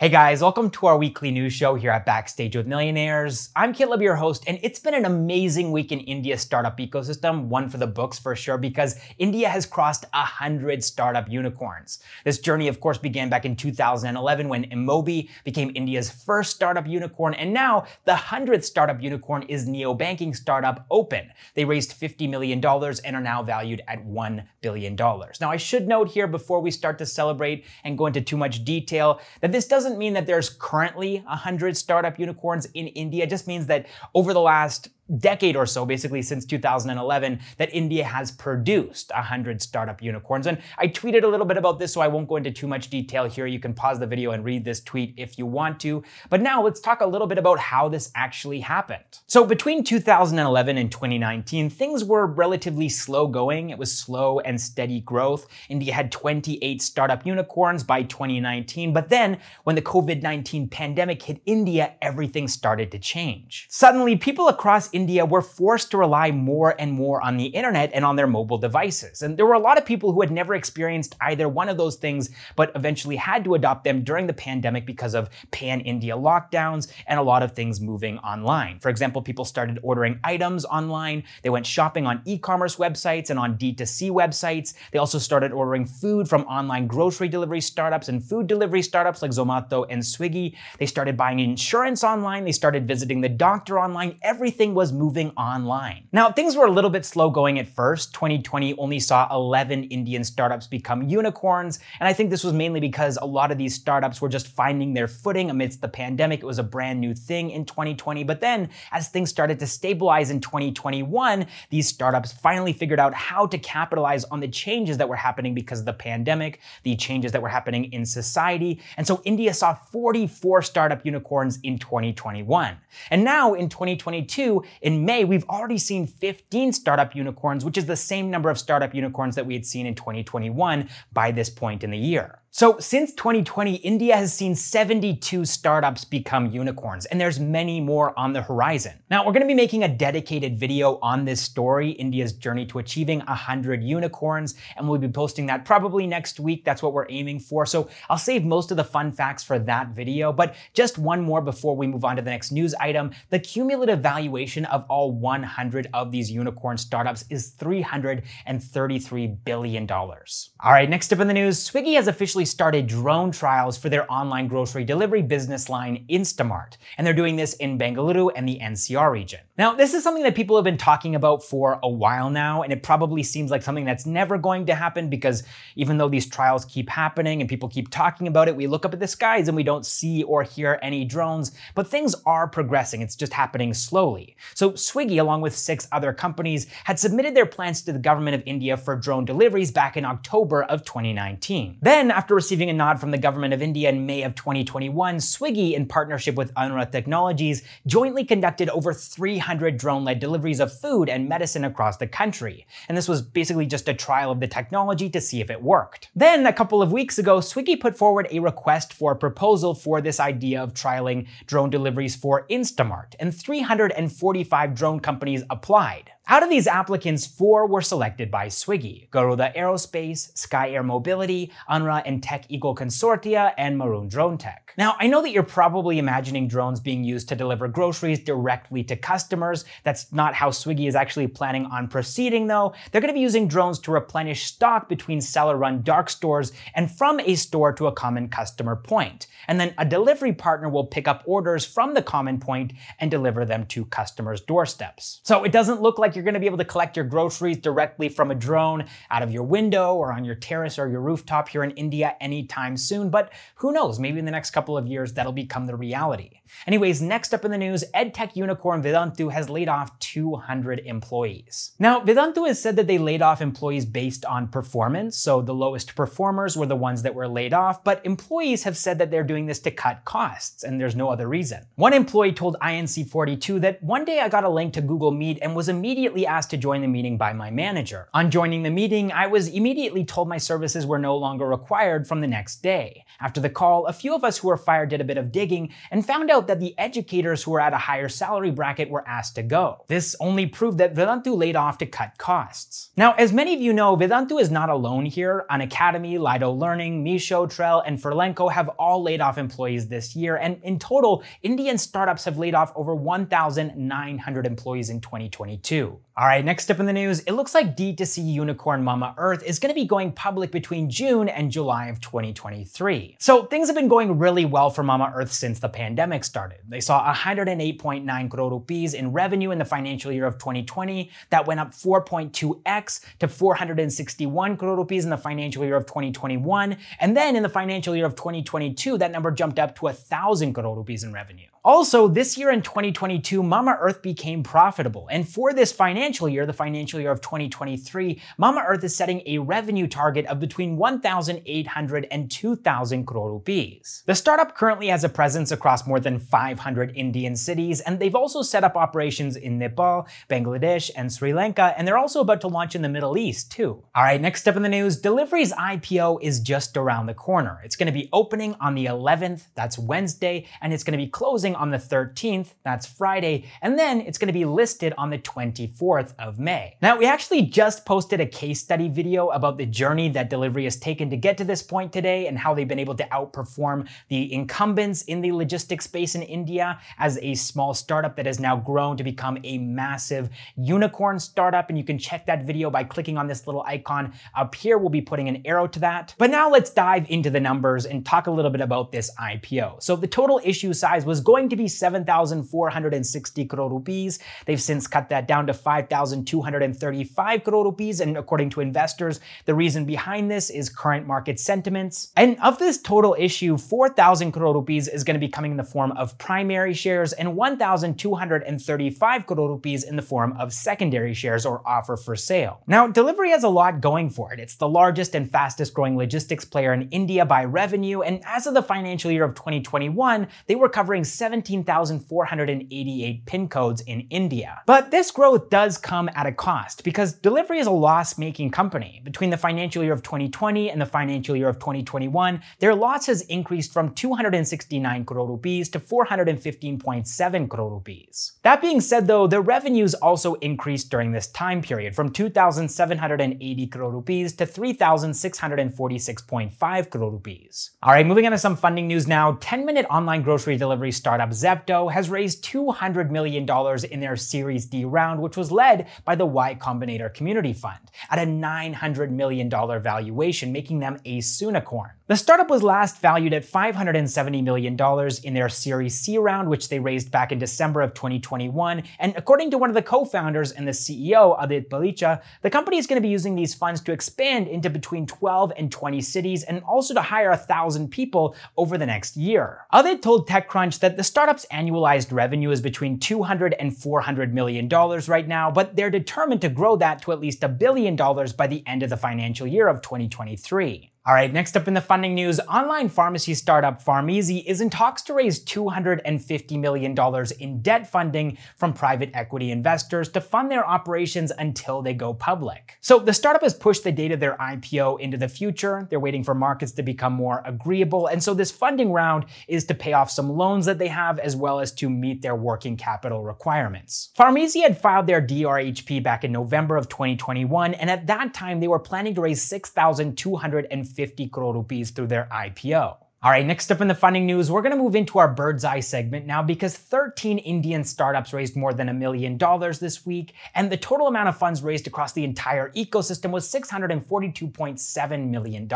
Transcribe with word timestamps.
Hey 0.00 0.10
guys, 0.10 0.42
welcome 0.42 0.70
to 0.70 0.86
our 0.86 0.96
weekly 0.96 1.32
news 1.32 1.52
show 1.52 1.74
here 1.74 1.90
at 1.90 2.06
Backstage 2.06 2.54
with 2.54 2.68
Millionaires. 2.68 3.50
I'm 3.56 3.74
Caleb, 3.74 4.00
your 4.00 4.14
host, 4.14 4.44
and 4.46 4.56
it's 4.62 4.78
been 4.78 4.94
an 4.94 5.06
amazing 5.06 5.72
week 5.72 5.90
in 5.90 5.98
India's 5.98 6.40
startup 6.40 6.78
ecosystem, 6.78 7.46
one 7.46 7.68
for 7.68 7.78
the 7.78 7.86
books 7.88 8.16
for 8.16 8.36
sure, 8.36 8.58
because 8.58 9.00
India 9.18 9.48
has 9.48 9.66
crossed 9.66 10.04
100 10.14 10.84
startup 10.84 11.28
unicorns. 11.28 11.98
This 12.24 12.38
journey, 12.38 12.68
of 12.68 12.78
course, 12.78 12.96
began 12.96 13.28
back 13.28 13.44
in 13.44 13.56
2011 13.56 14.48
when 14.48 14.70
InMobi 14.70 15.30
became 15.42 15.72
India's 15.74 16.12
first 16.12 16.54
startup 16.54 16.86
unicorn, 16.86 17.34
and 17.34 17.52
now 17.52 17.84
the 18.04 18.12
100th 18.12 18.62
startup 18.62 19.02
unicorn 19.02 19.42
is 19.48 19.66
neo-banking 19.66 20.32
startup 20.32 20.86
Open. 20.92 21.28
They 21.54 21.64
raised 21.64 22.00
$50 22.00 22.30
million 22.30 22.64
and 22.64 23.16
are 23.16 23.20
now 23.20 23.42
valued 23.42 23.82
at 23.88 24.06
$1 24.06 24.46
billion. 24.60 24.94
Now, 24.94 25.50
I 25.50 25.56
should 25.56 25.88
note 25.88 26.10
here 26.10 26.28
before 26.28 26.60
we 26.60 26.70
start 26.70 26.98
to 26.98 27.06
celebrate 27.06 27.64
and 27.82 27.98
go 27.98 28.06
into 28.06 28.20
too 28.20 28.36
much 28.36 28.64
detail 28.64 29.20
that 29.40 29.50
this 29.50 29.66
doesn't 29.66 29.87
doesn't 29.88 29.98
mean 29.98 30.12
that 30.12 30.26
there's 30.26 30.50
currently 30.50 31.18
100 31.26 31.76
startup 31.76 32.18
unicorns 32.18 32.66
in 32.74 32.88
India. 32.88 33.24
It 33.24 33.30
just 33.30 33.46
means 33.46 33.66
that 33.66 33.86
over 34.14 34.34
the 34.34 34.40
last 34.40 34.90
decade 35.18 35.56
or 35.56 35.66
so, 35.66 35.86
basically 35.86 36.22
since 36.22 36.44
2011, 36.44 37.40
that 37.56 37.74
India 37.74 38.04
has 38.04 38.30
produced 38.30 39.10
100 39.14 39.62
startup 39.62 40.02
unicorns. 40.02 40.46
And 40.46 40.58
I 40.76 40.88
tweeted 40.88 41.24
a 41.24 41.28
little 41.28 41.46
bit 41.46 41.56
about 41.56 41.78
this, 41.78 41.92
so 41.92 42.00
I 42.00 42.08
won't 42.08 42.28
go 42.28 42.36
into 42.36 42.50
too 42.50 42.66
much 42.66 42.90
detail 42.90 43.24
here. 43.24 43.46
You 43.46 43.60
can 43.60 43.74
pause 43.74 43.98
the 43.98 44.06
video 44.06 44.32
and 44.32 44.44
read 44.44 44.64
this 44.64 44.80
tweet 44.80 45.14
if 45.16 45.38
you 45.38 45.46
want 45.46 45.80
to. 45.80 46.02
But 46.30 46.40
now 46.40 46.62
let's 46.62 46.80
talk 46.80 47.00
a 47.00 47.06
little 47.06 47.26
bit 47.26 47.38
about 47.38 47.58
how 47.58 47.88
this 47.88 48.10
actually 48.14 48.60
happened. 48.60 49.20
So 49.26 49.44
between 49.44 49.84
2011 49.84 50.76
and 50.78 50.90
2019, 50.90 51.70
things 51.70 52.04
were 52.04 52.26
relatively 52.26 52.88
slow 52.88 53.26
going. 53.26 53.70
It 53.70 53.78
was 53.78 53.96
slow 53.96 54.40
and 54.40 54.60
steady 54.60 55.00
growth. 55.00 55.46
India 55.68 55.92
had 55.92 56.12
28 56.12 56.82
startup 56.82 57.26
unicorns 57.26 57.82
by 57.82 58.02
2019. 58.02 58.92
But 58.92 59.08
then 59.08 59.38
when 59.64 59.76
the 59.76 59.82
COVID 59.82 60.22
19 60.22 60.68
pandemic 60.68 61.22
hit 61.22 61.40
India, 61.46 61.94
everything 62.02 62.48
started 62.48 62.90
to 62.92 62.98
change. 62.98 63.66
Suddenly, 63.70 64.16
people 64.16 64.48
across 64.48 64.90
India 64.98 65.24
were 65.24 65.40
forced 65.42 65.92
to 65.92 65.96
rely 65.96 66.32
more 66.32 66.74
and 66.76 66.90
more 66.92 67.22
on 67.22 67.36
the 67.36 67.46
internet 67.46 67.88
and 67.94 68.04
on 68.04 68.16
their 68.16 68.26
mobile 68.26 68.58
devices. 68.58 69.22
And 69.22 69.36
there 69.36 69.46
were 69.46 69.54
a 69.54 69.60
lot 69.60 69.78
of 69.78 69.86
people 69.86 70.12
who 70.12 70.20
had 70.20 70.32
never 70.32 70.56
experienced 70.56 71.14
either 71.20 71.48
one 71.48 71.68
of 71.68 71.76
those 71.76 71.94
things, 71.94 72.30
but 72.56 72.72
eventually 72.74 73.14
had 73.14 73.44
to 73.44 73.54
adopt 73.54 73.84
them 73.84 74.02
during 74.02 74.26
the 74.26 74.32
pandemic 74.32 74.86
because 74.86 75.14
of 75.14 75.30
pan 75.52 75.80
India 75.82 76.16
lockdowns 76.16 76.90
and 77.06 77.20
a 77.20 77.22
lot 77.22 77.44
of 77.44 77.52
things 77.52 77.80
moving 77.80 78.18
online. 78.18 78.80
For 78.80 78.88
example, 78.88 79.22
people 79.22 79.44
started 79.44 79.78
ordering 79.84 80.18
items 80.24 80.64
online, 80.64 81.22
they 81.44 81.50
went 81.50 81.64
shopping 81.64 82.04
on 82.04 82.20
e 82.24 82.36
commerce 82.36 82.74
websites 82.74 83.30
and 83.30 83.38
on 83.38 83.56
D2C 83.56 84.10
websites. 84.10 84.74
They 84.90 84.98
also 84.98 85.20
started 85.20 85.52
ordering 85.52 85.86
food 85.86 86.28
from 86.28 86.42
online 86.42 86.88
grocery 86.88 87.28
delivery 87.28 87.60
startups 87.60 88.08
and 88.08 88.20
food 88.20 88.48
delivery 88.48 88.82
startups 88.82 89.22
like 89.22 89.30
Zomato 89.30 89.86
and 89.88 90.02
Swiggy. 90.02 90.56
They 90.80 90.86
started 90.86 91.16
buying 91.16 91.38
insurance 91.38 92.02
online, 92.02 92.44
they 92.44 92.58
started 92.62 92.88
visiting 92.88 93.20
the 93.20 93.28
doctor 93.28 93.78
online. 93.78 94.18
Everything 94.22 94.74
was 94.74 94.87
was 94.88 94.98
moving 94.98 95.30
online. 95.36 96.08
Now, 96.12 96.32
things 96.32 96.56
were 96.56 96.64
a 96.64 96.70
little 96.70 96.88
bit 96.88 97.04
slow 97.04 97.28
going 97.30 97.58
at 97.58 97.68
first. 97.68 98.14
2020 98.14 98.74
only 98.78 98.98
saw 98.98 99.28
11 99.30 99.84
Indian 99.84 100.24
startups 100.24 100.66
become 100.66 101.02
unicorns, 101.02 101.78
and 102.00 102.08
I 102.08 102.14
think 102.14 102.30
this 102.30 102.42
was 102.42 102.54
mainly 102.54 102.80
because 102.80 103.18
a 103.20 103.26
lot 103.26 103.52
of 103.52 103.58
these 103.58 103.74
startups 103.74 104.22
were 104.22 104.30
just 104.30 104.48
finding 104.48 104.94
their 104.94 105.06
footing 105.06 105.50
amidst 105.50 105.82
the 105.82 105.88
pandemic. 105.88 106.40
It 106.40 106.46
was 106.46 106.58
a 106.58 106.62
brand 106.62 107.00
new 107.00 107.14
thing 107.14 107.50
in 107.50 107.66
2020, 107.66 108.24
but 108.24 108.40
then 108.40 108.70
as 108.90 109.08
things 109.08 109.28
started 109.28 109.58
to 109.58 109.66
stabilize 109.66 110.30
in 110.30 110.40
2021, 110.40 111.46
these 111.68 111.86
startups 111.86 112.32
finally 112.32 112.72
figured 112.72 113.00
out 113.00 113.12
how 113.12 113.46
to 113.46 113.58
capitalize 113.58 114.24
on 114.24 114.40
the 114.40 114.48
changes 114.48 114.96
that 114.96 115.08
were 115.08 115.16
happening 115.16 115.54
because 115.54 115.80
of 115.80 115.86
the 115.86 115.92
pandemic, 115.92 116.60
the 116.82 116.96
changes 116.96 117.32
that 117.32 117.42
were 117.42 117.48
happening 117.48 117.92
in 117.92 118.06
society. 118.06 118.80
And 118.96 119.06
so 119.06 119.20
India 119.26 119.52
saw 119.52 119.74
44 119.74 120.62
startup 120.62 121.04
unicorns 121.04 121.58
in 121.62 121.78
2021. 121.78 122.76
And 123.10 123.24
now 123.24 123.52
in 123.52 123.68
2022, 123.68 124.64
in 124.82 125.04
May, 125.04 125.24
we've 125.24 125.48
already 125.48 125.78
seen 125.78 126.06
15 126.06 126.72
startup 126.72 127.14
unicorns, 127.14 127.64
which 127.64 127.78
is 127.78 127.86
the 127.86 127.96
same 127.96 128.30
number 128.30 128.50
of 128.50 128.58
startup 128.58 128.94
unicorns 128.94 129.34
that 129.34 129.46
we 129.46 129.54
had 129.54 129.66
seen 129.66 129.86
in 129.86 129.94
2021 129.94 130.88
by 131.12 131.30
this 131.30 131.50
point 131.50 131.84
in 131.84 131.90
the 131.90 131.98
year. 131.98 132.40
So, 132.50 132.78
since 132.78 133.12
2020, 133.12 133.74
India 133.76 134.16
has 134.16 134.32
seen 134.32 134.54
72 134.54 135.44
startups 135.44 136.06
become 136.06 136.50
unicorns, 136.50 137.04
and 137.04 137.20
there's 137.20 137.38
many 137.38 137.78
more 137.78 138.18
on 138.18 138.32
the 138.32 138.40
horizon. 138.40 138.94
Now, 139.10 139.20
we're 139.20 139.32
going 139.32 139.42
to 139.42 139.46
be 139.46 139.52
making 139.52 139.82
a 139.84 139.88
dedicated 139.88 140.58
video 140.58 140.98
on 141.02 141.26
this 141.26 141.42
story, 141.42 141.90
India's 141.90 142.32
journey 142.32 142.64
to 142.66 142.78
achieving 142.78 143.18
100 143.18 143.84
unicorns, 143.84 144.54
and 144.78 144.88
we'll 144.88 144.98
be 144.98 145.08
posting 145.08 145.44
that 145.46 145.66
probably 145.66 146.06
next 146.06 146.40
week. 146.40 146.64
That's 146.64 146.82
what 146.82 146.94
we're 146.94 147.04
aiming 147.10 147.40
for. 147.40 147.66
So, 147.66 147.90
I'll 148.08 148.16
save 148.16 148.46
most 148.46 148.70
of 148.70 148.78
the 148.78 148.84
fun 148.84 149.12
facts 149.12 149.44
for 149.44 149.58
that 149.58 149.88
video, 149.88 150.32
but 150.32 150.54
just 150.72 150.96
one 150.96 151.20
more 151.20 151.42
before 151.42 151.76
we 151.76 151.86
move 151.86 152.02
on 152.02 152.16
to 152.16 152.22
the 152.22 152.30
next 152.30 152.50
news 152.50 152.74
item. 152.76 153.10
The 153.28 153.40
cumulative 153.40 154.00
valuation 154.00 154.64
of 154.64 154.86
all 154.88 155.12
100 155.12 155.88
of 155.92 156.10
these 156.10 156.30
unicorn 156.30 156.78
startups 156.78 157.26
is 157.28 157.52
$333 157.58 159.36
billion. 159.44 159.90
All 159.90 160.72
right, 160.72 160.88
next 160.88 161.12
up 161.12 161.20
in 161.20 161.28
the 161.28 161.34
news, 161.34 161.70
Swiggy 161.70 161.94
has 161.96 162.08
officially 162.08 162.37
actually 162.38 162.46
started 162.46 162.86
drone 162.86 163.32
trials 163.32 163.76
for 163.76 163.88
their 163.88 164.08
online 164.12 164.46
grocery 164.46 164.84
delivery 164.84 165.22
business 165.22 165.68
line, 165.68 166.04
Instamart. 166.08 166.76
And 166.96 167.04
they're 167.04 167.12
doing 167.12 167.34
this 167.34 167.54
in 167.54 167.76
Bengaluru 167.76 168.30
and 168.36 168.48
the 168.48 168.60
NCR 168.62 169.10
region. 169.10 169.40
Now, 169.56 169.74
this 169.74 169.92
is 169.92 170.04
something 170.04 170.22
that 170.22 170.36
people 170.36 170.54
have 170.54 170.64
been 170.64 170.78
talking 170.78 171.16
about 171.16 171.42
for 171.42 171.80
a 171.82 171.88
while 171.88 172.30
now, 172.30 172.62
and 172.62 172.72
it 172.72 172.84
probably 172.84 173.24
seems 173.24 173.50
like 173.50 173.60
something 173.60 173.84
that's 173.84 174.06
never 174.06 174.38
going 174.38 174.66
to 174.66 174.74
happen 174.76 175.10
because 175.10 175.42
even 175.74 175.98
though 175.98 176.08
these 176.08 176.26
trials 176.26 176.64
keep 176.64 176.88
happening 176.88 177.40
and 177.40 177.50
people 177.50 177.68
keep 177.68 177.90
talking 177.90 178.28
about 178.28 178.46
it, 178.46 178.54
we 178.54 178.68
look 178.68 178.86
up 178.86 178.94
at 178.94 179.00
the 179.00 179.08
skies 179.08 179.48
and 179.48 179.56
we 179.56 179.64
don't 179.64 179.84
see 179.84 180.22
or 180.22 180.44
hear 180.44 180.78
any 180.80 181.04
drones, 181.04 181.50
but 181.74 181.88
things 181.88 182.14
are 182.24 182.46
progressing. 182.46 183.02
It's 183.02 183.16
just 183.16 183.32
happening 183.32 183.74
slowly. 183.74 184.36
So 184.54 184.70
Swiggy, 184.72 185.20
along 185.20 185.40
with 185.40 185.56
six 185.56 185.88
other 185.90 186.12
companies, 186.12 186.68
had 186.84 187.00
submitted 187.00 187.34
their 187.34 187.46
plans 187.46 187.82
to 187.82 187.92
the 187.92 187.98
government 187.98 188.36
of 188.36 188.44
India 188.46 188.76
for 188.76 188.94
drone 188.94 189.24
deliveries 189.24 189.72
back 189.72 189.96
in 189.96 190.04
October 190.04 190.62
of 190.62 190.84
2019. 190.84 191.78
Then, 191.82 192.12
after 192.12 192.27
receiving 192.34 192.70
a 192.70 192.72
nod 192.72 193.00
from 193.00 193.10
the 193.10 193.18
government 193.18 193.54
of 193.54 193.62
India 193.62 193.88
in 193.88 194.06
May 194.06 194.22
of 194.22 194.34
2021, 194.34 195.16
Swiggy, 195.18 195.72
in 195.72 195.86
partnership 195.86 196.36
with 196.36 196.54
ANRA 196.54 196.90
Technologies, 196.90 197.62
jointly 197.86 198.24
conducted 198.24 198.68
over 198.70 198.92
300 198.92 199.58
300 199.58 199.76
drone 199.76 200.04
led 200.04 200.20
deliveries 200.20 200.60
of 200.60 200.72
food 200.72 201.08
and 201.08 201.28
medicine 201.28 201.64
across 201.64 201.96
the 201.96 202.06
country. 202.06 202.66
And 202.88 202.96
this 202.96 203.08
was 203.08 203.22
basically 203.22 203.66
just 203.66 203.88
a 203.88 203.94
trial 203.94 204.30
of 204.30 204.40
the 204.40 204.46
technology 204.46 205.10
to 205.10 205.20
see 205.20 205.40
if 205.40 205.50
it 205.50 205.62
worked. 205.62 206.10
Then, 206.14 206.46
a 206.46 206.52
couple 206.52 206.80
of 206.80 206.92
weeks 206.92 207.18
ago, 207.18 207.38
Swiggy 207.38 207.80
put 207.80 207.96
forward 207.96 208.28
a 208.30 208.38
request 208.38 208.92
for 208.92 209.12
a 209.12 209.16
proposal 209.16 209.74
for 209.74 210.00
this 210.00 210.20
idea 210.20 210.62
of 210.62 210.74
trialing 210.74 211.26
drone 211.46 211.70
deliveries 211.70 212.14
for 212.14 212.46
Instamart, 212.48 213.14
and 213.18 213.34
345 213.34 214.74
drone 214.74 215.00
companies 215.00 215.42
applied. 215.50 216.12
Out 216.30 216.42
of 216.42 216.50
these 216.50 216.66
applicants, 216.66 217.26
four 217.26 217.66
were 217.66 217.80
selected 217.80 218.30
by 218.30 218.48
Swiggy 218.48 219.08
Garuda 219.10 219.50
Aerospace, 219.56 220.36
Sky 220.36 220.72
Air 220.72 220.82
Mobility, 220.82 221.50
ANRA 221.70 222.02
and 222.04 222.20
TechEagle 222.20 222.76
Consortia, 222.76 223.54
and 223.56 223.78
Marut 223.78 224.10
Dronetech. 224.10 224.58
Now, 224.76 224.94
I 225.00 225.06
know 225.06 225.22
that 225.22 225.30
you're 225.30 225.42
probably 225.42 225.98
imagining 225.98 226.46
drones 226.46 226.80
being 226.80 227.02
used 227.02 227.30
to 227.30 227.34
deliver 227.34 227.66
groceries 227.66 228.18
directly 228.18 228.84
to 228.84 228.94
customers. 228.94 229.64
That's 229.84 230.12
not 230.12 230.34
how 230.34 230.50
Swiggy 230.50 230.86
is 230.86 230.94
actually 230.94 231.28
planning 231.28 231.64
on 231.64 231.88
proceeding, 231.88 232.46
though. 232.46 232.74
They're 232.92 233.00
going 233.00 233.08
to 233.08 233.14
be 233.14 233.20
using 233.20 233.48
drones 233.48 233.78
to 233.80 233.90
replenish 233.90 234.44
stock 234.44 234.86
between 234.86 235.22
seller 235.22 235.56
run 235.56 235.80
dark 235.80 236.10
stores 236.10 236.52
and 236.74 236.90
from 236.90 237.20
a 237.20 237.36
store 237.36 237.72
to 237.72 237.86
a 237.86 237.92
common 237.92 238.28
customer 238.28 238.76
point. 238.76 239.28
And 239.48 239.58
then 239.58 239.72
a 239.78 239.86
delivery 239.86 240.34
partner 240.34 240.68
will 240.68 240.86
pick 240.86 241.08
up 241.08 241.22
orders 241.24 241.64
from 241.64 241.94
the 241.94 242.02
common 242.02 242.38
point 242.38 242.74
and 243.00 243.10
deliver 243.10 243.46
them 243.46 243.64
to 243.68 243.86
customers' 243.86 244.42
doorsteps. 244.42 245.22
So 245.24 245.42
it 245.42 245.52
doesn't 245.52 245.80
look 245.80 245.98
like 245.98 246.17
you're 246.18 246.24
going 246.24 246.34
to 246.34 246.40
be 246.40 246.46
able 246.46 246.58
to 246.58 246.64
collect 246.64 246.96
your 246.96 247.04
groceries 247.04 247.58
directly 247.58 248.08
from 248.08 248.32
a 248.32 248.34
drone 248.34 248.86
out 249.08 249.22
of 249.22 249.30
your 249.30 249.44
window 249.44 249.94
or 249.94 250.12
on 250.12 250.24
your 250.24 250.34
terrace 250.34 250.80
or 250.80 250.88
your 250.88 251.00
rooftop 251.00 251.48
here 251.48 251.62
in 251.62 251.70
India 251.70 252.16
anytime 252.20 252.76
soon, 252.76 253.08
but 253.08 253.32
who 253.54 253.70
knows? 253.70 254.00
Maybe 254.00 254.18
in 254.18 254.24
the 254.24 254.32
next 254.32 254.50
couple 254.50 254.76
of 254.76 254.88
years 254.88 255.12
that'll 255.12 255.30
become 255.30 255.66
the 255.66 255.76
reality. 255.76 256.40
Anyways, 256.66 257.00
next 257.00 257.34
up 257.34 257.44
in 257.44 257.50
the 257.50 257.58
news, 257.58 257.84
EdTech 257.94 258.34
unicorn 258.34 258.82
Vedantu 258.82 259.30
has 259.30 259.48
laid 259.48 259.68
off 259.68 259.96
200 260.00 260.80
employees. 260.80 261.72
Now, 261.78 262.00
Vedantu 262.00 262.46
has 262.48 262.60
said 262.60 262.76
that 262.76 262.86
they 262.86 262.98
laid 262.98 263.22
off 263.22 263.40
employees 263.40 263.84
based 263.84 264.24
on 264.24 264.48
performance, 264.48 265.16
so 265.16 265.42
the 265.42 265.54
lowest 265.54 265.94
performers 265.94 266.56
were 266.56 266.66
the 266.66 266.76
ones 266.76 267.02
that 267.02 267.14
were 267.14 267.28
laid 267.28 267.52
off, 267.52 267.84
but 267.84 268.04
employees 268.04 268.64
have 268.64 268.76
said 268.76 268.98
that 268.98 269.10
they're 269.10 269.22
doing 269.22 269.46
this 269.46 269.60
to 269.60 269.70
cut 269.70 270.04
costs, 270.04 270.64
and 270.64 270.80
there's 270.80 270.96
no 270.96 271.10
other 271.10 271.28
reason. 271.28 271.66
One 271.76 271.92
employee 271.92 272.32
told 272.32 272.56
INC42 272.62 273.60
that 273.60 273.82
one 273.82 274.04
day 274.04 274.20
I 274.20 274.28
got 274.28 274.44
a 274.44 274.48
link 274.48 274.72
to 274.74 274.80
Google 274.80 275.10
Meet 275.10 275.38
and 275.42 275.54
was 275.54 275.68
immediately 275.68 276.07
immediately 276.08 276.26
asked 276.26 276.48
to 276.48 276.56
join 276.56 276.80
the 276.80 276.88
meeting 276.88 277.18
by 277.18 277.34
my 277.34 277.50
manager. 277.50 278.08
On 278.14 278.30
joining 278.30 278.62
the 278.62 278.70
meeting, 278.70 279.12
I 279.12 279.26
was 279.26 279.48
immediately 279.48 280.06
told 280.06 280.26
my 280.26 280.38
services 280.38 280.86
were 280.86 280.98
no 280.98 281.14
longer 281.14 281.46
required 281.46 282.08
from 282.08 282.22
the 282.22 282.26
next 282.26 282.62
day. 282.62 283.04
After 283.20 283.42
the 283.42 283.50
call, 283.50 283.84
a 283.84 283.92
few 283.92 284.14
of 284.14 284.24
us 284.24 284.38
who 284.38 284.48
were 284.48 284.56
fired 284.56 284.88
did 284.88 285.02
a 285.02 285.04
bit 285.04 285.18
of 285.18 285.30
digging 285.30 285.68
and 285.90 286.06
found 286.06 286.30
out 286.30 286.46
that 286.46 286.60
the 286.60 286.74
educators 286.78 287.42
who 287.42 287.50
were 287.50 287.60
at 287.60 287.74
a 287.74 287.84
higher 287.88 288.08
salary 288.08 288.50
bracket 288.50 288.88
were 288.88 289.06
asked 289.06 289.34
to 289.34 289.42
go. 289.42 289.84
This 289.88 290.16
only 290.18 290.46
proved 290.46 290.78
that 290.78 290.94
Vedantu 290.94 291.36
laid 291.36 291.56
off 291.56 291.76
to 291.78 291.86
cut 291.86 292.16
costs. 292.16 292.88
Now, 292.96 293.12
as 293.12 293.30
many 293.30 293.54
of 293.54 293.60
you 293.60 293.74
know, 293.74 293.94
Vedantu 293.94 294.40
is 294.40 294.50
not 294.50 294.70
alone 294.70 295.04
here. 295.04 295.44
Unacademy, 295.50 296.18
Lido 296.18 296.50
Learning, 296.50 297.04
Meesho, 297.04 297.46
Trell, 297.46 297.82
and 297.84 297.98
Furlenco 297.98 298.50
have 298.50 298.70
all 298.78 299.02
laid 299.02 299.20
off 299.20 299.36
employees 299.36 299.88
this 299.88 300.16
year, 300.16 300.36
and 300.36 300.58
in 300.62 300.78
total, 300.78 301.22
Indian 301.42 301.76
startups 301.76 302.24
have 302.24 302.38
laid 302.38 302.54
off 302.54 302.72
over 302.74 302.94
1,900 302.94 304.46
employees 304.46 304.88
in 304.88 305.00
2022. 305.00 305.87
All 306.18 306.26
right, 306.26 306.44
next 306.44 306.68
up 306.68 306.80
in 306.80 306.86
the 306.86 306.92
news, 306.92 307.20
it 307.20 307.32
looks 307.32 307.54
like 307.54 307.76
D2C 307.76 308.24
unicorn 308.24 308.82
Mamaearth 308.82 309.44
is 309.44 309.60
going 309.60 309.70
to 309.70 309.80
be 309.80 309.86
going 309.86 310.10
public 310.10 310.50
between 310.50 310.90
June 310.90 311.28
and 311.28 311.48
July 311.48 311.86
of 311.86 312.00
2023. 312.00 313.16
So 313.20 313.44
things 313.44 313.68
have 313.68 313.76
been 313.76 313.86
going 313.86 314.18
really 314.18 314.44
well 314.44 314.68
for 314.68 314.82
Mamaearth 314.82 315.28
since 315.28 315.60
the 315.60 315.68
pandemic 315.68 316.24
started. 316.24 316.58
They 316.66 316.80
saw 316.80 317.14
108.9 317.14 318.30
crore 318.30 318.50
rupees 318.50 318.94
in 318.94 319.12
revenue 319.12 319.52
in 319.52 319.58
the 319.58 319.64
financial 319.64 320.10
year 320.10 320.26
of 320.26 320.38
2020. 320.38 321.08
That 321.30 321.46
went 321.46 321.60
up 321.60 321.70
4.2x 321.70 323.00
to 323.20 323.28
461 323.28 324.56
crore 324.56 324.76
rupees 324.76 325.04
in 325.04 325.10
the 325.10 325.16
financial 325.16 325.64
year 325.64 325.76
of 325.76 325.86
2021. 325.86 326.76
And 326.98 327.16
then 327.16 327.36
in 327.36 327.44
the 327.44 327.48
financial 327.48 327.94
year 327.94 328.06
of 328.06 328.16
2022, 328.16 328.98
that 328.98 329.12
number 329.12 329.30
jumped 329.30 329.60
up 329.60 329.76
to 329.76 329.84
1,000 329.84 330.52
crore 330.52 330.76
rupees 330.76 331.04
in 331.04 331.12
revenue. 331.12 331.46
Also, 331.68 332.08
this 332.08 332.38
year 332.38 332.50
in 332.50 332.62
2022, 332.62 333.42
Mamaearth 333.42 334.00
became 334.00 334.42
profitable. 334.42 335.06
And 335.10 335.28
for 335.28 335.52
this 335.52 335.70
financial 335.70 336.26
year, 336.26 336.46
the 336.46 336.54
financial 336.54 336.98
year 336.98 337.10
of 337.10 337.20
2023, 337.20 338.22
Mamaearth 338.40 338.82
is 338.82 338.96
setting 338.96 339.20
a 339.26 339.36
revenue 339.36 339.86
target 339.86 340.24
of 340.28 340.40
between 340.40 340.78
1,800 340.78 342.06
and 342.10 342.30
2,000 342.30 343.04
crore 343.04 343.32
rupees. 343.32 344.02
The 344.06 344.14
startup 344.14 344.56
currently 344.56 344.86
has 344.88 345.04
a 345.04 345.10
presence 345.10 345.52
across 345.52 345.86
more 345.86 346.00
than 346.00 346.18
500 346.18 346.96
Indian 346.96 347.36
cities, 347.36 347.82
and 347.82 348.00
they've 348.00 348.14
also 348.14 348.40
set 348.40 348.64
up 348.64 348.74
operations 348.74 349.36
in 349.36 349.58
Nepal, 349.58 350.08
Bangladesh, 350.30 350.90
and 350.96 351.12
Sri 351.12 351.34
Lanka, 351.34 351.74
and 351.76 351.86
they're 351.86 351.98
also 351.98 352.22
about 352.22 352.40
to 352.40 352.48
launch 352.48 352.76
in 352.76 352.80
the 352.80 352.88
Middle 352.88 353.18
East 353.18 353.52
too. 353.52 353.84
All 353.94 354.04
right, 354.04 354.18
next 354.18 354.48
up 354.48 354.56
in 354.56 354.62
the 354.62 354.70
news, 354.70 354.96
Delhivery's 354.96 355.52
IPO 355.52 356.22
is 356.22 356.40
just 356.40 356.78
around 356.78 357.04
the 357.08 357.12
corner. 357.12 357.60
It's 357.62 357.76
going 357.76 357.88
to 357.88 357.92
be 357.92 358.08
opening 358.14 358.54
on 358.58 358.74
the 358.74 358.86
11th, 358.86 359.48
that's 359.54 359.78
Wednesday, 359.78 360.46
and 360.62 360.72
it's 360.72 360.82
going 360.82 360.98
to 360.98 361.04
be 361.04 361.10
closing 361.10 361.57
on 361.58 361.70
the 361.70 361.78
13th, 361.78 362.54
that's 362.64 362.86
Friday, 362.86 363.44
and 363.60 363.78
then 363.78 364.00
it's 364.00 364.16
gonna 364.16 364.32
be 364.32 364.44
listed 364.44 364.94
on 364.96 365.10
the 365.10 365.18
24th 365.18 366.14
of 366.18 366.38
May. 366.38 366.76
Now, 366.80 366.96
we 366.96 367.06
actually 367.06 367.42
just 367.42 367.84
posted 367.84 368.20
a 368.20 368.26
case 368.26 368.60
study 368.60 368.88
video 368.88 369.28
about 369.28 369.58
the 369.58 369.66
journey 369.66 370.08
that 370.10 370.30
Delhivery 370.30 370.64
has 370.64 370.76
taken 370.76 371.10
to 371.10 371.16
get 371.16 371.36
to 371.38 371.44
this 371.44 371.62
point 371.62 371.92
today 371.92 372.26
and 372.26 372.38
how 372.38 372.54
they've 372.54 372.68
been 372.68 372.78
able 372.78 372.94
to 372.94 373.04
outperform 373.08 373.88
the 374.08 374.32
incumbents 374.32 375.02
in 375.02 375.20
the 375.20 375.32
logistics 375.32 375.84
space 375.84 376.14
in 376.14 376.22
India 376.22 376.78
as 376.98 377.18
a 377.18 377.34
small 377.34 377.74
startup 377.74 378.16
that 378.16 378.26
has 378.26 378.38
now 378.38 378.56
grown 378.56 378.96
to 378.96 379.04
become 379.04 379.38
a 379.44 379.58
massive 379.58 380.30
unicorn 380.56 381.18
startup. 381.18 381.68
And 381.68 381.78
you 381.78 381.84
can 381.84 381.98
check 381.98 382.26
that 382.26 382.44
video 382.44 382.70
by 382.70 382.84
clicking 382.84 383.18
on 383.18 383.26
this 383.26 383.46
little 383.46 383.62
icon 383.62 384.12
up 384.36 384.54
here. 384.54 384.78
We'll 384.78 384.88
be 384.88 385.00
putting 385.00 385.28
an 385.28 385.42
arrow 385.44 385.66
to 385.66 385.80
that. 385.80 386.14
But 386.18 386.30
now 386.30 386.50
let's 386.50 386.70
dive 386.70 387.10
into 387.10 387.30
the 387.30 387.40
numbers 387.40 387.86
and 387.86 388.04
talk 388.04 388.26
a 388.26 388.30
little 388.30 388.50
bit 388.50 388.60
about 388.60 388.92
this 388.92 389.10
IPO. 389.20 389.82
So 389.82 389.96
the 389.96 390.06
total 390.06 390.40
issue 390.44 390.72
size 390.72 391.04
was 391.04 391.20
going 391.20 391.47
to 391.50 391.56
be 391.56 391.68
7,460 391.68 393.44
crore 393.46 393.70
rupees. 393.70 394.18
They've 394.46 394.60
since 394.60 394.86
cut 394.86 395.08
that 395.10 395.26
down 395.28 395.46
to 395.46 395.54
5,235 395.54 397.44
crore 397.44 397.64
rupees. 397.64 398.00
And 398.00 398.16
according 398.16 398.50
to 398.50 398.60
investors, 398.60 399.20
the 399.44 399.54
reason 399.54 399.84
behind 399.84 400.30
this 400.30 400.50
is 400.50 400.68
current 400.68 401.06
market 401.06 401.38
sentiments. 401.40 402.12
And 402.16 402.38
of 402.40 402.58
this 402.58 402.78
total 402.78 403.16
issue, 403.18 403.56
4,000 403.56 404.32
crore 404.32 404.54
rupees 404.54 404.88
is 404.88 405.04
going 405.04 405.14
to 405.14 405.20
be 405.20 405.28
coming 405.28 405.52
in 405.52 405.56
the 405.56 405.64
form 405.64 405.92
of 405.92 406.16
primary 406.18 406.74
shares 406.74 407.12
and 407.12 407.36
1,235 407.36 409.26
crore 409.26 409.48
rupees 409.48 409.84
in 409.84 409.96
the 409.96 410.02
form 410.02 410.34
of 410.38 410.52
secondary 410.52 411.14
shares 411.14 411.44
or 411.46 411.66
offer 411.66 411.96
for 411.96 412.16
sale. 412.16 412.62
Now, 412.66 412.86
Delhivery 412.86 413.30
has 413.30 413.44
a 413.44 413.48
lot 413.48 413.80
going 413.80 414.10
for 414.10 414.32
it. 414.32 414.40
It's 414.40 414.56
the 414.56 414.68
largest 414.68 415.14
and 415.14 415.30
fastest 415.30 415.74
growing 415.74 415.96
logistics 415.96 416.44
player 416.44 416.72
in 416.72 416.88
India 416.90 417.24
by 417.24 417.44
revenue. 417.44 418.02
And 418.02 418.22
as 418.24 418.46
of 418.46 418.54
the 418.54 418.62
financial 418.62 419.10
year 419.10 419.24
of 419.24 419.34
2021, 419.34 420.28
they 420.46 420.54
were 420.54 420.68
covering 420.68 421.04
17 421.04 421.27
17,488 421.28 423.26
PIN 423.26 423.48
codes 423.48 423.82
in 423.82 424.00
India. 424.08 424.62
But 424.64 424.90
this 424.90 425.10
growth 425.10 425.50
does 425.50 425.76
come 425.76 426.08
at 426.14 426.26
a 426.26 426.32
cost 426.32 426.84
because 426.84 427.12
Delhivery 427.12 427.58
is 427.58 427.66
a 427.66 427.70
loss 427.70 428.16
making 428.16 428.50
company. 428.50 429.02
Between 429.04 429.28
the 429.28 429.36
financial 429.36 429.84
year 429.84 429.92
of 429.92 430.02
2020 430.02 430.70
and 430.70 430.80
the 430.80 430.86
financial 430.86 431.36
year 431.36 431.50
of 431.50 431.58
2021, 431.58 432.40
their 432.60 432.74
loss 432.74 433.04
has 433.08 433.20
increased 433.22 433.74
from 433.74 433.94
269 433.94 435.04
crore 435.04 435.28
rupees 435.28 435.68
to 435.68 435.78
415.7 435.78 437.48
crore 437.50 437.72
rupees. 437.72 438.32
That 438.42 438.62
being 438.62 438.80
said, 438.80 439.06
though, 439.06 439.26
their 439.26 439.42
revenues 439.42 439.92
also 439.92 440.32
increased 440.36 440.90
during 440.90 441.12
this 441.12 441.26
time 441.26 441.60
period 441.60 441.94
from 441.94 442.10
2,780 442.10 443.66
crore 443.66 443.90
rupees 443.90 444.32
to 444.36 444.46
3,646.5 444.46 446.90
crore 446.90 447.10
rupees. 447.10 447.72
All 447.82 447.92
right, 447.92 448.06
moving 448.06 448.24
on 448.24 448.32
to 448.32 448.38
some 448.38 448.56
funding 448.56 448.88
news 448.88 449.06
now. 449.06 449.36
10 449.42 449.66
minute 449.66 449.84
online 449.90 450.22
grocery 450.22 450.56
delivery 450.56 450.90
startup 451.18 451.34
Zepto 451.34 451.90
has 451.90 452.08
raised 452.08 452.44
$200 452.44 453.10
million 453.10 453.44
in 453.90 453.98
their 453.98 454.14
Series 454.14 454.66
D 454.66 454.84
round, 454.84 455.20
which 455.20 455.36
was 455.36 455.50
led 455.50 455.88
by 456.04 456.14
the 456.14 456.24
Y 456.24 456.54
Combinator 456.54 457.12
Continuity 457.12 457.52
Fund 457.52 457.80
at 458.08 458.20
a 458.20 458.22
$900 458.22 459.10
million 459.10 459.50
valuation, 459.50 460.52
making 460.52 460.78
them 460.78 461.00
a 461.04 461.18
Soonicorn. 461.18 461.90
The 462.06 462.16
startup 462.16 462.48
was 462.48 462.62
last 462.62 463.02
valued 463.02 463.34
at 463.34 463.44
$570 463.44 464.42
million 464.42 464.78
in 465.24 465.34
their 465.34 465.48
Series 465.50 465.98
C 465.98 466.16
round, 466.16 466.48
which 466.48 466.70
they 466.70 466.78
raised 466.78 467.10
back 467.10 467.32
in 467.32 467.38
December 467.38 467.82
of 467.82 467.92
2021. 467.92 468.82
And 468.98 469.12
according 469.14 469.50
to 469.50 469.58
one 469.58 469.68
of 469.68 469.74
the 469.74 469.82
co-founders 469.82 470.52
and 470.52 470.66
the 470.66 470.72
CEO, 470.72 471.38
Aadit 471.38 471.68
Palicha, 471.68 472.22
the 472.40 472.48
company 472.48 472.78
is 472.78 472.86
going 472.86 472.96
to 472.96 473.06
be 473.06 473.10
using 473.10 473.34
these 473.34 473.54
funds 473.54 473.82
to 473.82 473.92
expand 473.92 474.46
into 474.46 474.70
between 474.70 475.06
12 475.06 475.52
and 475.58 475.70
20 475.70 476.00
cities 476.00 476.44
and 476.44 476.62
also 476.62 476.94
to 476.94 477.02
hire 477.02 477.28
1,000 477.28 477.90
people 477.90 478.34
over 478.56 478.78
the 478.78 478.86
next 478.86 479.18
year. 479.18 479.66
Aadit 479.74 480.00
told 480.00 480.26
TechCrunch 480.26 480.78
that 480.78 480.96
the 480.96 481.04
startup's 481.08 481.46
annualized 481.50 482.12
revenue 482.12 482.50
is 482.50 482.60
between 482.60 483.00
200 483.00 483.54
and 483.54 483.76
400 483.76 484.32
million 484.32 484.68
dollars 484.68 485.08
right 485.08 485.26
now, 485.26 485.50
but 485.50 485.74
they're 485.74 485.90
determined 485.90 486.42
to 486.42 486.48
grow 486.48 486.76
that 486.76 487.02
to 487.02 487.12
at 487.12 487.20
least 487.20 487.42
a 487.42 487.48
billion 487.48 487.96
dollars 487.96 488.32
by 488.32 488.46
the 488.46 488.62
end 488.66 488.82
of 488.82 488.90
the 488.90 488.96
financial 488.96 489.46
year 489.46 489.68
of 489.68 489.80
2023. 489.80 490.92
All 491.08 491.14
right, 491.14 491.32
next 491.32 491.56
up 491.56 491.66
in 491.66 491.72
the 491.72 491.80
funding 491.80 492.14
news, 492.14 492.38
online 492.38 492.90
pharmacy 492.90 493.32
startup 493.32 493.82
PharmEasy 493.82 494.44
is 494.44 494.60
in 494.60 494.68
talks 494.68 495.00
to 495.04 495.14
raise 495.14 495.42
$250 495.42 496.60
million 496.60 496.94
in 497.40 497.62
debt 497.62 497.90
funding 497.90 498.36
from 498.58 498.74
private 498.74 499.12
equity 499.14 499.50
investors 499.50 500.10
to 500.10 500.20
fund 500.20 500.50
their 500.50 500.68
operations 500.68 501.32
until 501.38 501.80
they 501.80 501.94
go 501.94 502.12
public. 502.12 502.76
So 502.82 502.98
the 502.98 503.14
startup 503.14 503.40
has 503.40 503.54
pushed 503.54 503.84
the 503.84 503.90
date 503.90 504.12
of 504.12 504.20
their 504.20 504.36
IPO 504.36 505.00
into 505.00 505.16
the 505.16 505.30
future. 505.30 505.86
They're 505.88 505.98
waiting 505.98 506.24
for 506.24 506.34
markets 506.34 506.72
to 506.72 506.82
become 506.82 507.14
more 507.14 507.40
agreeable. 507.46 508.08
And 508.08 508.22
so 508.22 508.34
this 508.34 508.50
funding 508.50 508.92
round 508.92 509.24
is 509.48 509.64
to 509.64 509.74
pay 509.74 509.94
off 509.94 510.10
some 510.10 510.28
loans 510.28 510.66
that 510.66 510.76
they 510.76 510.88
have 510.88 511.18
as 511.20 511.34
well 511.34 511.58
as 511.58 511.72
to 511.76 511.88
meet 511.88 512.20
their 512.20 512.36
working 512.36 512.76
capital 512.76 513.22
requirements. 513.22 514.10
PharmEasy 514.18 514.60
had 514.60 514.78
filed 514.78 515.06
their 515.06 515.22
DRHP 515.22 516.02
back 516.02 516.22
in 516.22 516.32
November 516.32 516.76
of 516.76 516.90
2021, 516.90 517.72
and 517.72 517.88
at 517.88 518.06
that 518.08 518.34
time 518.34 518.60
they 518.60 518.68
were 518.68 518.78
planning 518.78 519.14
to 519.14 519.22
raise 519.22 519.40
6,250 519.40 520.97
50 520.98 521.28
crore 521.28 521.54
rupees 521.54 521.92
through 521.92 522.08
their 522.08 522.28
IPO. 522.32 522.96
All 523.20 523.32
right, 523.32 523.44
next 523.44 523.72
up 523.72 523.80
in 523.80 523.88
the 523.88 523.96
funding 523.96 524.26
news, 524.26 524.48
we're 524.48 524.62
going 524.62 524.76
to 524.76 524.80
move 524.80 524.94
into 524.94 525.18
our 525.18 525.26
bird's 525.26 525.64
eye 525.64 525.80
segment 525.80 526.24
now 526.24 526.40
because 526.40 526.76
13 526.76 527.38
Indian 527.38 527.82
startups 527.82 528.32
raised 528.32 528.54
more 528.54 528.72
than 528.72 528.88
a 528.88 528.94
million 528.94 529.36
dollars 529.36 529.80
this 529.80 530.06
week, 530.06 530.34
and 530.54 530.70
the 530.70 530.76
total 530.76 531.08
amount 531.08 531.28
of 531.28 531.36
funds 531.36 531.60
raised 531.60 531.88
across 531.88 532.12
the 532.12 532.22
entire 532.22 532.70
ecosystem 532.74 533.32
was 533.32 533.52
$642.7 533.52 535.30
million. 535.30 535.68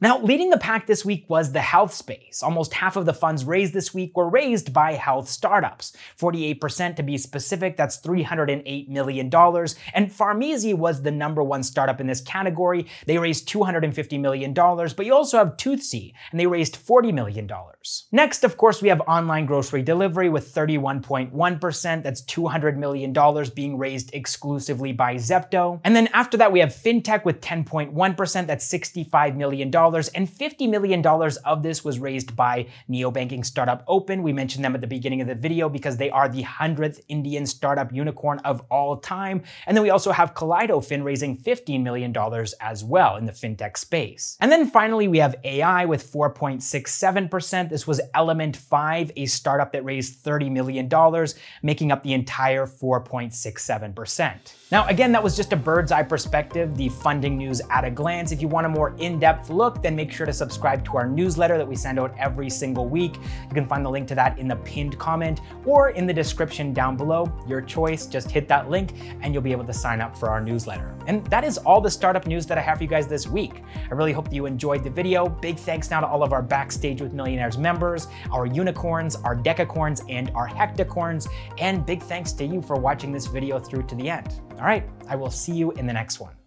Now, 0.00 0.22
leading 0.22 0.48
the 0.48 0.56
pack 0.56 0.86
this 0.86 1.04
week 1.04 1.26
was 1.28 1.52
the 1.52 1.60
health 1.60 1.92
space. 1.92 2.42
Almost 2.42 2.72
half 2.72 2.96
of 2.96 3.04
the 3.04 3.12
funds 3.12 3.44
raised 3.44 3.74
this 3.74 3.92
week 3.92 4.16
were 4.16 4.30
raised 4.30 4.72
by 4.72 4.94
health 4.94 5.28
startups. 5.28 5.94
48% 6.18 6.96
to 6.96 7.02
be 7.02 7.18
specific, 7.18 7.76
that's 7.76 8.00
$308 8.00 8.88
million. 8.88 9.26
And 9.26 10.10
PharmEasy 10.10 10.74
was 10.74 11.02
the 11.02 11.10
number 11.10 11.42
one 11.42 11.62
startup 11.62 12.00
in 12.00 12.06
this 12.06 12.22
category. 12.22 12.86
They 13.04 13.18
raised 13.18 13.46
$250 13.50 14.18
million, 14.18 14.54
but 14.54 15.04
you 15.04 15.14
also 15.14 15.36
have 15.36 15.58
Toothsi, 15.58 16.14
and 16.30 16.40
they 16.40 16.46
raised 16.46 16.69
raised 16.70 16.86
$40 16.86 17.12
million. 17.14 17.50
Next, 18.12 18.44
of 18.44 18.56
course, 18.56 18.82
we 18.82 18.88
have 18.88 19.00
online 19.02 19.46
grocery 19.46 19.82
delivery 19.82 20.28
with 20.28 20.54
31.1%. 20.54 22.02
That's 22.02 22.22
$200 22.22 22.76
million 22.76 23.14
being 23.54 23.78
raised 23.78 24.14
exclusively 24.14 24.92
by 24.92 25.14
Zepto. 25.14 25.80
And 25.84 25.96
then 25.96 26.08
after 26.12 26.36
that, 26.36 26.52
we 26.52 26.60
have 26.60 26.70
fintech 26.70 27.24
with 27.24 27.40
10.1%. 27.40 28.46
That's 28.46 28.70
$65 28.70 29.36
million. 29.36 29.68
And 29.68 30.28
$50 30.28 30.70
million 30.70 31.06
of 31.06 31.62
this 31.62 31.84
was 31.84 31.98
raised 31.98 32.36
by 32.36 32.66
neobanking 32.88 33.44
startup 33.44 33.84
Open. 33.88 34.22
We 34.22 34.32
mentioned 34.32 34.64
them 34.64 34.74
at 34.74 34.80
the 34.80 34.86
beginning 34.86 35.20
of 35.20 35.26
the 35.26 35.34
video 35.34 35.68
because 35.68 35.96
they 35.96 36.10
are 36.10 36.28
the 36.28 36.42
100th 36.42 37.00
Indian 37.08 37.46
startup 37.46 37.92
unicorn 37.92 38.40
of 38.40 38.62
all 38.70 38.98
time. 38.98 39.42
And 39.66 39.76
then 39.76 39.82
we 39.82 39.90
also 39.90 40.12
have 40.12 40.34
KaleidoFin 40.34 41.02
raising 41.02 41.38
$15 41.38 41.82
million 41.82 42.14
as 42.60 42.84
well 42.84 43.16
in 43.16 43.24
the 43.24 43.32
fintech 43.32 43.78
space. 43.78 44.36
And 44.40 44.52
then 44.52 44.68
finally, 44.68 45.08
we 45.08 45.18
have 45.18 45.36
AI 45.44 45.86
with 45.86 46.02
4.67%. 46.60 47.68
This 47.68 47.86
was 47.86 48.00
Element 48.14 48.56
5, 48.56 49.12
a 49.16 49.26
startup 49.26 49.72
that 49.72 49.84
raised 49.84 50.22
$30 50.24 50.50
million, 50.50 50.88
making 51.62 51.92
up 51.92 52.02
the 52.02 52.12
entire 52.12 52.66
4.67%. 52.66 54.54
Now, 54.70 54.86
again, 54.86 55.10
that 55.12 55.22
was 55.22 55.36
just 55.36 55.52
a 55.52 55.56
bird's 55.56 55.90
eye 55.90 56.02
perspective, 56.02 56.76
the 56.76 56.88
funding 56.88 57.36
news 57.36 57.60
at 57.70 57.84
a 57.84 57.90
glance. 57.90 58.30
If 58.30 58.40
you 58.40 58.48
want 58.48 58.66
a 58.66 58.68
more 58.68 58.94
in 58.98 59.18
depth 59.18 59.50
look, 59.50 59.82
then 59.82 59.96
make 59.96 60.12
sure 60.12 60.26
to 60.26 60.32
subscribe 60.32 60.84
to 60.84 60.96
our 60.96 61.08
newsletter 61.08 61.58
that 61.58 61.66
we 61.66 61.74
send 61.74 61.98
out 61.98 62.14
every 62.18 62.48
single 62.48 62.86
week. 62.88 63.16
You 63.16 63.54
can 63.54 63.66
find 63.66 63.84
the 63.84 63.90
link 63.90 64.06
to 64.08 64.14
that 64.14 64.38
in 64.38 64.46
the 64.46 64.56
pinned 64.56 64.96
comment 64.98 65.40
or 65.64 65.90
in 65.90 66.06
the 66.06 66.14
description 66.14 66.72
down 66.72 66.96
below. 66.96 67.32
Your 67.48 67.60
choice, 67.60 68.06
just 68.06 68.30
hit 68.30 68.46
that 68.48 68.70
link 68.70 68.92
and 69.22 69.34
you'll 69.34 69.42
be 69.42 69.52
able 69.52 69.64
to 69.64 69.72
sign 69.72 70.00
up 70.00 70.16
for 70.16 70.30
our 70.30 70.40
newsletter. 70.40 70.94
And 71.06 71.26
that 71.26 71.42
is 71.42 71.58
all 71.58 71.80
the 71.80 71.90
startup 71.90 72.26
news 72.26 72.46
that 72.46 72.56
I 72.58 72.60
have 72.60 72.78
for 72.78 72.84
you 72.84 72.90
guys 72.90 73.08
this 73.08 73.26
week. 73.26 73.62
I 73.90 73.94
really 73.94 74.12
hope 74.12 74.26
that 74.26 74.34
you 74.34 74.46
enjoyed 74.46 74.84
the 74.84 74.90
video. 74.90 75.28
Big 75.28 75.58
thanks 75.58 75.90
now 75.90 76.00
to 76.00 76.06
all 76.06 76.22
of 76.22 76.32
our 76.32 76.42
Backstage 76.50 77.00
with 77.00 77.14
Millionaires 77.14 77.56
members, 77.56 78.08
our 78.30 78.44
unicorns, 78.44 79.16
our 79.16 79.34
decacorns, 79.34 80.04
and 80.10 80.28
our 80.34 80.48
hectocorns. 80.48 81.26
And 81.58 81.86
big 81.86 82.02
thanks 82.02 82.32
to 82.32 82.44
you 82.44 82.60
for 82.60 82.76
watching 82.76 83.12
this 83.12 83.26
video 83.26 83.58
through 83.58 83.84
to 83.84 83.94
the 83.94 84.10
end. 84.10 84.40
All 84.58 84.66
right, 84.66 84.86
I 85.08 85.16
will 85.16 85.30
see 85.30 85.52
you 85.52 85.70
in 85.72 85.86
the 85.86 85.94
next 85.94 86.20
one. 86.20 86.39